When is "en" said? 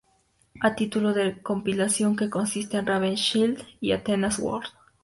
2.77-2.87